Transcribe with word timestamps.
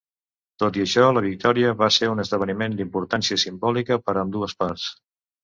Tot 0.61 0.77
i 0.79 0.83
això, 0.85 1.03
la 1.17 1.21
victòria 1.25 1.73
va 1.81 1.89
ser 1.97 2.09
un 2.13 2.23
esdeveniment 2.23 2.79
d'importància 2.81 3.39
simbòlica 3.45 4.01
per 4.09 4.19
a 4.19 4.25
ambdues 4.25 4.59
parts. 4.65 4.91